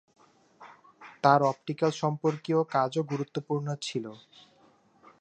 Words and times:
তাঁর 1.23 1.39
অপটিক্যাল 1.51 1.91
সম্পর্কীয় 2.01 2.59
কাজও 2.73 3.01
গুরুত্বপূর্ণ 3.11 3.67
ছিল। 3.81 4.05